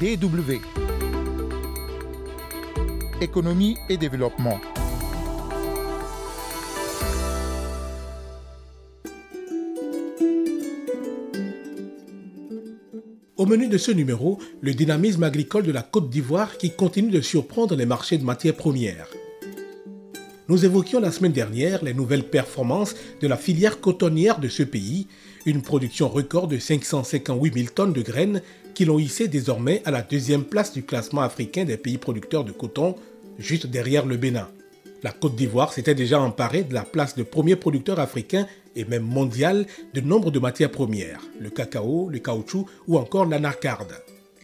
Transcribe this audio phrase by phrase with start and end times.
[0.00, 0.60] DW.
[3.20, 4.60] Économie et développement.
[13.36, 17.20] Au menu de ce numéro, le dynamisme agricole de la Côte d'Ivoire qui continue de
[17.20, 19.08] surprendre les marchés de matières premières.
[20.48, 25.08] Nous évoquions la semaine dernière les nouvelles performances de la filière cotonnière de ce pays,
[25.44, 28.42] une production record de 558 000 tonnes de graines
[28.78, 32.52] qui l'ont hissé désormais à la deuxième place du classement africain des pays producteurs de
[32.52, 32.94] coton,
[33.36, 34.46] juste derrière le Bénin.
[35.02, 39.02] La Côte d'Ivoire s'était déjà emparée de la place de premier producteur africain et même
[39.02, 43.94] mondial de nombre de matières premières, le cacao, le caoutchouc ou encore l'anacarde.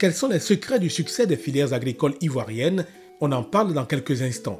[0.00, 2.86] Quels sont les secrets du succès des filières agricoles ivoiriennes?
[3.20, 4.58] On en parle dans quelques instants.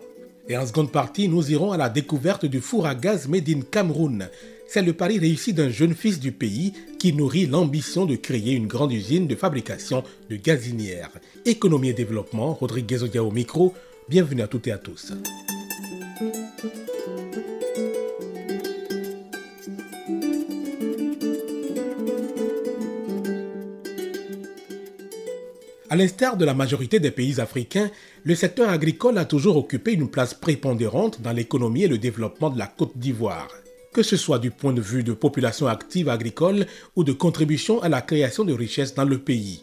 [0.48, 3.62] Et en seconde partie, nous irons à la découverte du four à gaz Made in
[3.68, 4.28] Cameroun.
[4.74, 8.66] C'est le pari réussi d'un jeune fils du pays qui nourrit l'ambition de créer une
[8.66, 11.12] grande usine de fabrication de gazinières.
[11.44, 13.72] Économie et développement, Rodrigue Odia au micro.
[14.08, 15.12] Bienvenue à toutes et à tous.
[25.88, 27.92] À l'instar de la majorité des pays africains,
[28.24, 32.58] le secteur agricole a toujours occupé une place prépondérante dans l'économie et le développement de
[32.58, 33.63] la Côte d'Ivoire.
[33.94, 37.88] Que ce soit du point de vue de population active agricole ou de contribution à
[37.88, 39.62] la création de richesses dans le pays.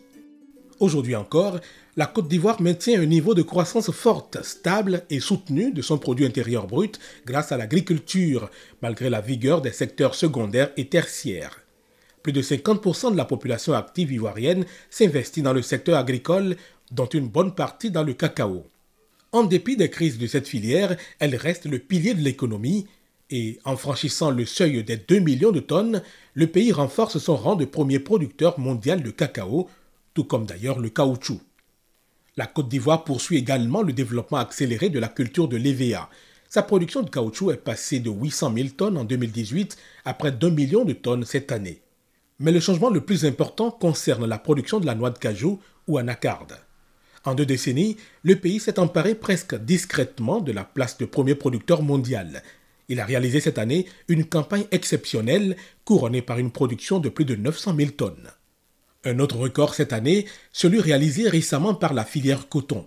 [0.79, 1.59] Aujourd'hui encore,
[1.97, 6.25] la Côte d'Ivoire maintient un niveau de croissance forte, stable et soutenu de son produit
[6.25, 8.49] intérieur brut grâce à l'agriculture,
[8.81, 11.59] malgré la vigueur des secteurs secondaires et tertiaires.
[12.23, 16.55] Plus de 50% de la population active ivoirienne s'investit dans le secteur agricole,
[16.89, 18.65] dont une bonne partie dans le cacao.
[19.33, 22.87] En dépit des crises de cette filière, elle reste le pilier de l'économie
[23.31, 27.55] et en franchissant le seuil des 2 millions de tonnes, le pays renforce son rang
[27.55, 29.69] de premier producteur mondial de cacao,
[30.13, 31.39] tout comme d'ailleurs le caoutchouc.
[32.35, 36.09] La Côte d'Ivoire poursuit également le développement accéléré de la culture de l'EVA.
[36.49, 40.49] Sa production de caoutchouc est passée de 800 000 tonnes en 2018 à près d'un
[40.49, 41.81] million de tonnes cette année.
[42.39, 45.97] Mais le changement le plus important concerne la production de la noix de cajou ou
[45.97, 46.57] anacarde.
[47.23, 51.83] En deux décennies, le pays s'est emparé presque discrètement de la place de premier producteur
[51.83, 52.41] mondial.
[52.91, 57.37] Il a réalisé cette année une campagne exceptionnelle couronnée par une production de plus de
[57.37, 58.27] 900 000 tonnes.
[59.05, 62.85] Un autre record cette année, celui réalisé récemment par la filière coton.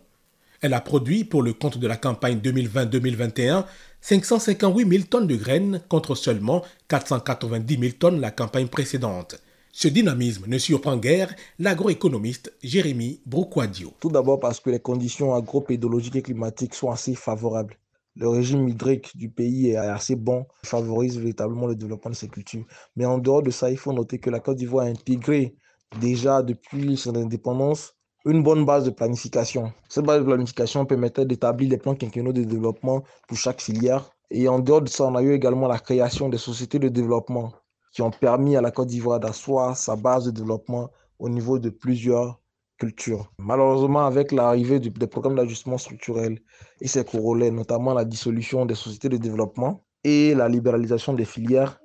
[0.61, 3.65] Elle a produit pour le compte de la campagne 2020-2021
[4.03, 9.41] 558 000 tonnes de graines contre seulement 490 000 tonnes la campagne précédente.
[9.73, 13.95] Ce dynamisme ne surprend guère l'agroéconomiste Jérémy Brouquadio.
[14.01, 17.79] Tout d'abord parce que les conditions agropédologiques et climatiques sont assez favorables.
[18.17, 22.65] Le régime hydrique du pays est assez bon, favorise véritablement le développement de ces cultures.
[22.97, 25.57] Mais en dehors de ça, il faut noter que la Côte d'Ivoire a intégré
[26.01, 29.73] déjà depuis son indépendance une bonne base de planification.
[29.89, 34.11] Cette base de planification permettait d'établir des plans quinquennaux de développement pour chaque filière.
[34.31, 37.53] Et en dehors de ça, on a eu également la création des sociétés de développement
[37.93, 41.69] qui ont permis à la Côte d'Ivoire d'asseoir sa base de développement au niveau de
[41.69, 42.41] plusieurs
[42.79, 43.33] cultures.
[43.39, 46.41] Malheureusement, avec l'arrivée des programmes d'ajustement structurel
[46.81, 51.81] et ses corollaires, notamment la dissolution des sociétés de développement et la libéralisation des filières,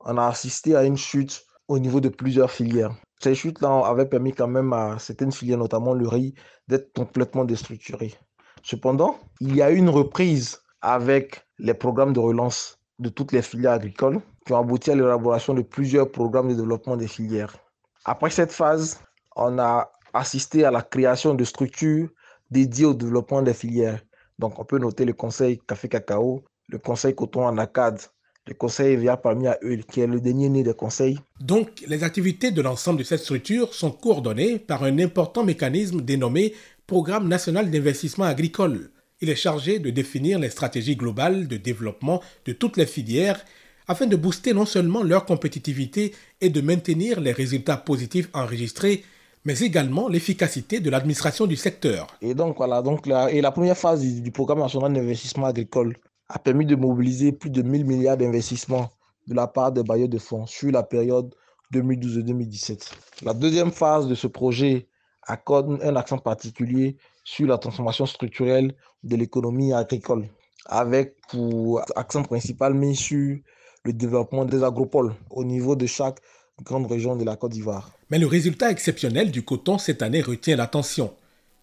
[0.00, 2.94] on a assisté à une chute au niveau de plusieurs filières.
[3.20, 6.34] Ces chutes-là avaient permis quand même à certaines filières, notamment le riz,
[6.68, 8.14] d'être complètement déstructurées.
[8.62, 13.42] Cependant, il y a eu une reprise avec les programmes de relance de toutes les
[13.42, 17.56] filières agricoles qui ont abouti à l'élaboration de plusieurs programmes de développement des filières.
[18.04, 19.00] Après cette phase,
[19.34, 22.08] on a assisté à la création de structures
[22.50, 24.00] dédiées au développement des filières.
[24.38, 28.00] Donc, on peut noter le conseil café-cacao, le conseil coton en ACAD,
[28.46, 31.18] le conseil EVA parmi à eux, qui est le dernier né des conseils.
[31.40, 36.54] Donc, les activités de l'ensemble de cette structure sont coordonnées par un important mécanisme dénommé
[36.86, 38.90] Programme national d'investissement agricole.
[39.20, 43.44] Il est chargé de définir les stratégies globales de développement de toutes les filières
[43.88, 49.02] afin de booster non seulement leur compétitivité et de maintenir les résultats positifs enregistrés,
[49.46, 52.08] mais également l'efficacité de l'administration du secteur.
[52.20, 55.96] Et donc voilà, donc la, et la première phase du, programme national d'investissement agricole
[56.28, 58.90] a permis de mobiliser plus de 1000 milliards d'investissements
[59.28, 61.32] de la part des bailleurs de fonds sur la période
[61.72, 62.90] 2012-2017.
[63.22, 64.88] La deuxième phase de ce projet
[65.22, 70.26] accorde un accent particulier sur la transformation structurelle de l'économie agricole,
[70.66, 73.38] avec pour accent principal mis sur
[73.84, 76.18] le développement des agropoles au niveau de chaque
[76.62, 77.92] grande région de la Côte d'Ivoire.
[78.10, 81.12] Mais le résultat exceptionnel du coton cette année retient l'attention.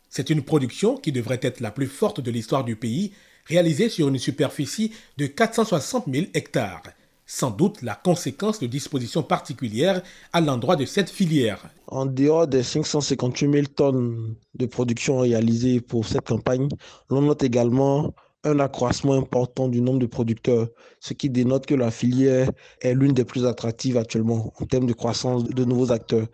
[0.10, 3.14] C'est une production qui devrait être la plus forte de l'histoire du pays,
[3.46, 6.84] réalisée sur une superficie de 460 000 hectares.
[7.26, 10.04] sans doute la conséquence de dispositions particulières
[10.34, 11.70] à l'endroit de cette filière.
[11.88, 16.68] En dehors des 558 000 tonnes de production réalisées pour cette campagne,
[17.10, 18.14] l'on note également
[18.44, 20.68] un accroissement important du nombre de producteurs,
[21.00, 22.50] ce qui dénote que la filière
[22.82, 26.28] est l'une des plus attractives actuellement en termes de croissance de nouveaux acteurs.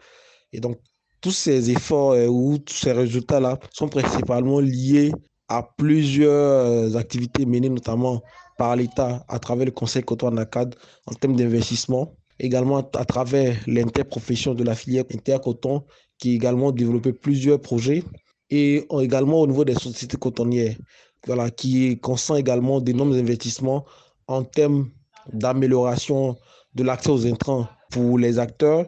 [0.52, 0.80] Et donc,
[1.22, 5.12] tous ces efforts euh, ou tous ces résultats-là sont principalement liés
[5.48, 8.22] à plusieurs activités menées notamment
[8.58, 10.76] par l'État à travers le Conseil côtois NACAD
[11.08, 15.84] en termes d'investissement, également à travers l'interprofession de la filière intercoton
[16.18, 18.04] qui également développé plusieurs projets
[18.50, 20.76] et également au niveau des sociétés cotonnières
[21.26, 23.86] voilà, qui consent également d'énormes investissements
[24.28, 24.90] en termes
[25.34, 26.38] d'amélioration
[26.76, 28.88] de l'accès aux intrants pour les acteurs,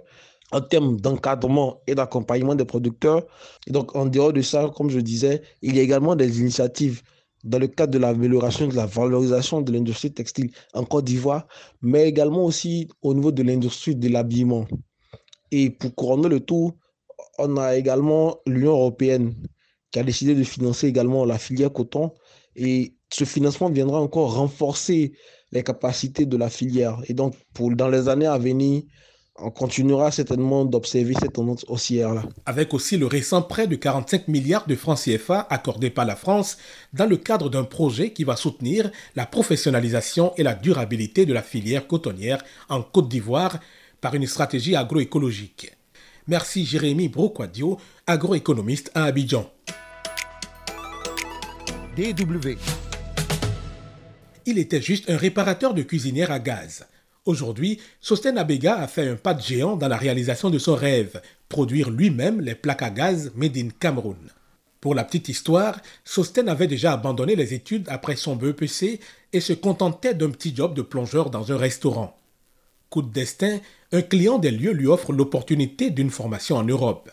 [0.51, 3.23] en termes d'encadrement et d'accompagnement des producteurs.
[3.67, 7.01] Et donc, en dehors de ça, comme je disais, il y a également des initiatives
[7.43, 11.47] dans le cadre de l'amélioration de la valorisation de l'industrie textile en Côte d'Ivoire,
[11.81, 14.67] mais également aussi au niveau de l'industrie de l'habillement.
[15.51, 16.73] Et pour couronner le tout,
[17.39, 19.33] on a également l'Union européenne
[19.91, 22.11] qui a décidé de financer également la filière coton.
[22.55, 25.13] Et ce financement viendra encore renforcer
[25.51, 26.99] les capacités de la filière.
[27.07, 28.83] Et donc, pour, dans les années à venir,
[29.37, 32.23] on continuera certainement d'observer cette tendance haussière-là.
[32.45, 36.57] Avec aussi le récent prêt de 45 milliards de francs CFA accordé par la France
[36.93, 41.41] dans le cadre d'un projet qui va soutenir la professionnalisation et la durabilité de la
[41.41, 43.59] filière cotonnière en Côte d'Ivoire
[43.99, 45.71] par une stratégie agroécologique.
[46.27, 49.49] Merci Jérémy Broquadio, agroéconomiste à Abidjan.
[51.95, 52.55] DW.
[54.45, 56.87] Il était juste un réparateur de cuisinière à gaz.
[57.25, 61.21] Aujourd'hui, Sosten Abega a fait un pas de géant dans la réalisation de son rêve,
[61.49, 64.31] produire lui-même les plaques à gaz made in Cameroun.
[64.79, 69.01] Pour la petite histoire, Sosten avait déjà abandonné les études après son BEPC
[69.33, 72.17] et se contentait d'un petit job de plongeur dans un restaurant.
[72.89, 73.59] Coup de destin,
[73.91, 77.11] un client des lieux lui offre l'opportunité d'une formation en Europe.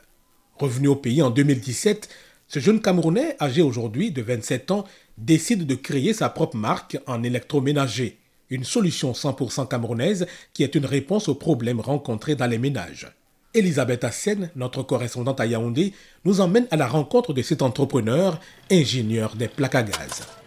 [0.57, 2.09] Revenu au pays en 2017,
[2.49, 4.85] ce jeune Camerounais, âgé aujourd'hui de 27 ans,
[5.19, 8.19] décide de créer sa propre marque en électroménager
[8.49, 13.07] une solution 100% camerounaise qui est une réponse aux problèmes rencontrés dans les ménages.
[13.53, 15.93] Elisabeth Hassen, notre correspondante à Yaoundé,
[16.25, 18.41] nous emmène à la rencontre de cet entrepreneur,
[18.71, 20.38] ingénieur des plaques à gaz.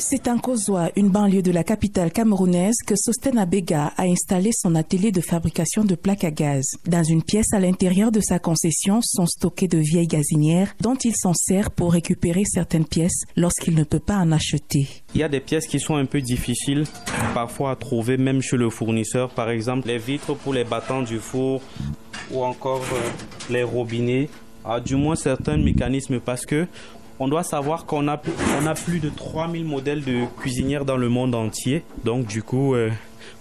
[0.00, 4.76] C'est en Kozoa, une banlieue de la capitale camerounaise, que Sosten Abega a installé son
[4.76, 6.64] atelier de fabrication de plaques à gaz.
[6.86, 11.16] Dans une pièce à l'intérieur de sa concession sont stockées de vieilles gazinières dont il
[11.16, 14.86] s'en sert pour récupérer certaines pièces lorsqu'il ne peut pas en acheter.
[15.16, 16.84] Il y a des pièces qui sont un peu difficiles
[17.34, 19.30] parfois à trouver même chez le fournisseur.
[19.30, 21.60] Par exemple, les vitres pour les battants du four
[22.30, 24.28] ou encore euh, les robinets.
[24.64, 26.66] Ah, du moins certains mécanismes parce que
[27.20, 31.82] on doit savoir qu'on a, plus de 3000 modèles de cuisinières dans le monde entier.
[32.04, 32.90] Donc du coup, euh,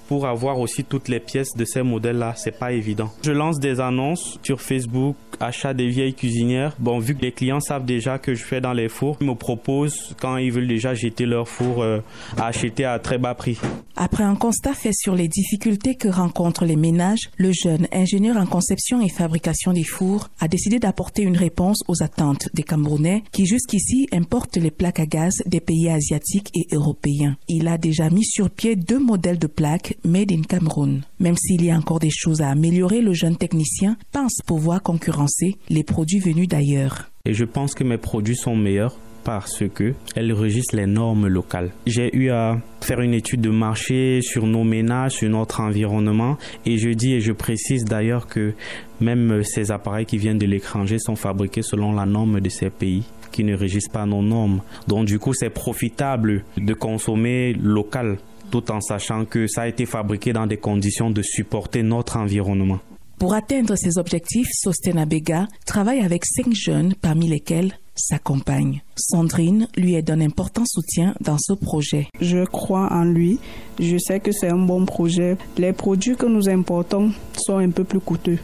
[0.08, 3.12] pour avoir aussi toutes les pièces de ces modèles-là, c'est pas évident.
[3.24, 6.76] Je lance des annonces sur Facebook, achat des vieilles cuisinières.
[6.80, 9.36] Bon, vu que les clients savent déjà que je fais dans les fours, ils me
[9.36, 12.00] proposent, quand ils veulent déjà jeter leur four, euh,
[12.38, 13.60] à acheter à très bas prix.
[13.96, 18.46] Après un constat fait sur les difficultés que rencontrent les ménages, le jeune ingénieur en
[18.46, 23.46] conception et fabrication des fours a décidé d'apporter une réponse aux attentes des Camerounais qui
[23.46, 27.38] jusqu'ici importent les plaques à gaz des pays asiatiques et européens.
[27.48, 31.02] Il a déjà mis sur pied deux modèles de plaques Made in Cameroun.
[31.20, 35.27] Même s'il y a encore des choses à améliorer, le jeune technicien pense pouvoir concurrencer
[35.70, 37.10] les produits venus d'ailleurs.
[37.26, 41.72] Et je pense que mes produits sont meilleurs parce que elles régissent les normes locales.
[41.86, 46.78] J'ai eu à faire une étude de marché sur nos ménages, sur notre environnement et
[46.78, 48.54] je dis et je précise d'ailleurs que
[49.02, 53.04] même ces appareils qui viennent de l'étranger sont fabriqués selon la norme de ces pays
[53.34, 54.62] qui ne régissent pas nos normes.
[54.88, 58.18] Donc du coup, c'est profitable de consommer local
[58.50, 62.80] tout en sachant que ça a été fabriqué dans des conditions de supporter notre environnement.
[63.20, 68.84] Pour atteindre ces objectifs, Sostenabega travaille avec cinq jeunes, parmi lesquels sa compagne.
[68.96, 72.08] Sandrine lui est d'un important soutien dans ce projet.
[72.22, 73.40] Je crois en lui.
[73.80, 75.36] Je sais que c'est un bon projet.
[75.58, 78.38] Les produits que nous importons sont un peu plus coûteux.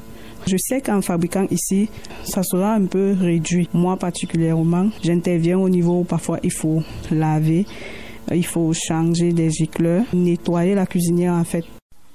[0.48, 1.88] Je sais qu'en fabriquant ici,
[2.24, 3.70] ça sera un peu réduit.
[3.74, 7.66] Moi particulièrement, j'interviens au niveau où parfois il faut laver
[8.32, 11.66] il faut changer des gicleurs, nettoyer la cuisinière en fait.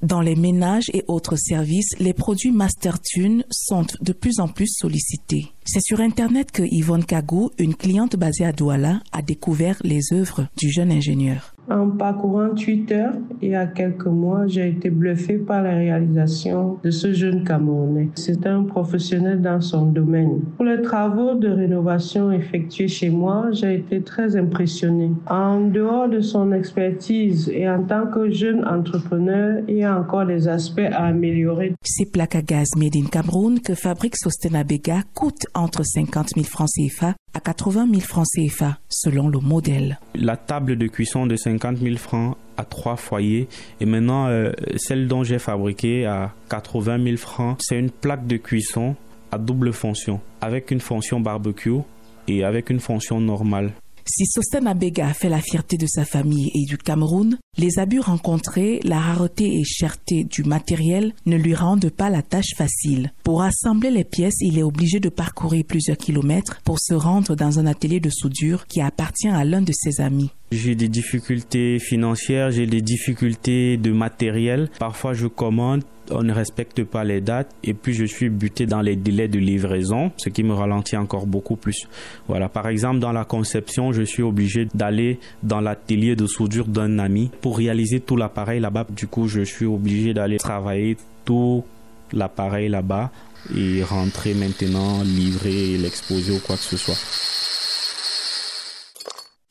[0.02, 5.48] Dans les ménages et autres services, les produits Mastertune sont de plus en plus sollicités.
[5.64, 10.46] C'est sur Internet que Yvonne Kagou, une cliente basée à Douala, a découvert les œuvres
[10.56, 11.52] du jeune ingénieur.
[11.70, 13.06] En parcourant Twitter
[13.42, 18.08] il y a quelques mois, j'ai été bluffé par la réalisation de ce jeune Camerounais.
[18.14, 20.40] C'est un professionnel dans son domaine.
[20.56, 25.10] Pour les travaux de rénovation effectués chez moi, j'ai été très impressionné.
[25.28, 30.26] En dehors de son expertise et en tant que jeune entrepreneur, il y a encore
[30.26, 31.74] des aspects à améliorer.
[31.84, 36.68] Ces plaques à gaz made in Cameroun que fabrique Sostenabega coûtent entre 50 000 francs
[36.76, 39.98] CFA à 80 000 francs CFA selon le modèle.
[40.14, 43.48] La table de cuisson de 50 000 francs à trois foyers
[43.80, 48.36] et maintenant euh, celle dont j'ai fabriqué à 80 000 francs, c'est une plaque de
[48.36, 48.96] cuisson
[49.30, 51.80] à double fonction avec une fonction barbecue
[52.26, 53.72] et avec une fonction normale.
[54.10, 58.80] Si Sostena Bega fait la fierté de sa famille et du Cameroun, les abus rencontrés,
[58.84, 63.12] la rareté et cherté du matériel ne lui rendent pas la tâche facile.
[63.24, 67.58] Pour assembler les pièces, il est obligé de parcourir plusieurs kilomètres pour se rendre dans
[67.58, 70.30] un atelier de soudure qui appartient à l'un de ses amis.
[70.50, 74.70] J'ai des difficultés financières, j'ai des difficultés de matériel.
[74.78, 78.80] Parfois, je commande, on ne respecte pas les dates et puis je suis buté dans
[78.80, 81.86] les délais de livraison, ce qui me ralentit encore beaucoup plus.
[82.28, 86.98] Voilà, par exemple, dans la conception, je suis obligé d'aller dans l'atelier de soudure d'un
[86.98, 88.86] ami réaliser tout l'appareil là-bas.
[88.90, 91.64] Du coup, je suis obligé d'aller travailler tout
[92.12, 93.10] l'appareil là-bas
[93.56, 96.98] et rentrer maintenant, livrer, l'exposer ou quoi que ce soit.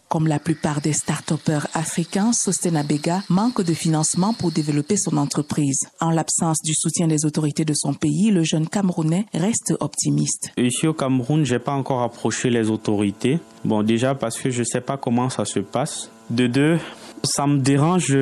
[0.10, 1.34] Comme la plupart des start
[1.74, 5.90] africains, Sostenabega manque de financement pour développer son entreprise.
[6.00, 10.52] En l'absence du soutien des autorités de son pays, le jeune Camerounais reste optimiste.
[10.58, 13.40] Ici au Cameroun, j'ai pas encore approché les autorités.
[13.66, 16.10] Bon, déjà parce que je sais pas comment ça se passe.
[16.30, 16.80] De deux,
[17.24, 18.16] ça me dérange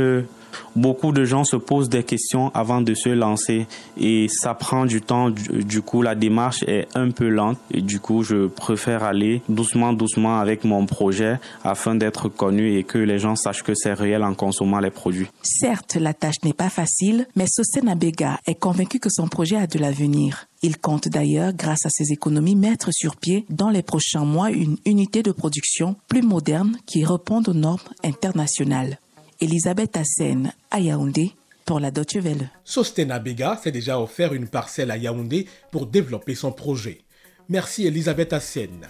[0.75, 5.01] beaucoup de gens se posent des questions avant de se lancer et ça prend du
[5.01, 5.29] temps.
[5.29, 9.93] Du coup, la démarche est un peu lente et du coup, je préfère aller doucement,
[9.93, 14.23] doucement avec mon projet afin d'être connu et que les gens sachent que c'est réel
[14.23, 15.27] en consommant les produits.
[15.41, 19.67] Certes, la tâche n'est pas facile, mais Sosen Abega est convaincu que son projet a
[19.67, 20.47] de l'avenir.
[20.65, 24.77] Il compte d'ailleurs, grâce à ses économies, mettre sur pied dans les prochains mois une
[24.87, 28.97] unité de production plus moderne qui réponde aux normes internationales.
[29.39, 31.33] Elisabeth Hassen à Yaoundé
[31.65, 32.49] pour la Deutsche Welle.
[32.63, 37.01] Sostena Bega s'est déjà offert une parcelle à Yaoundé pour développer son projet.
[37.47, 38.87] Merci Elisabeth Hassen.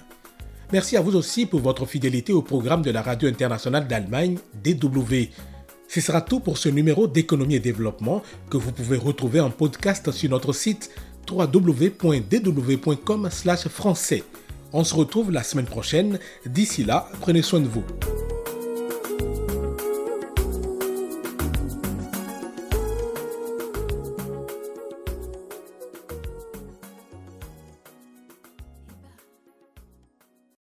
[0.72, 5.26] Merci à vous aussi pour votre fidélité au programme de la Radio internationale d'Allemagne, DW.
[5.90, 10.10] Ce sera tout pour ce numéro d'économie et développement que vous pouvez retrouver en podcast
[10.12, 10.90] sur notre site
[11.30, 14.24] www.dw.com/français.
[14.74, 16.20] On se retrouve la semaine prochaine.
[16.46, 17.86] D'ici là, prenez soin de vous.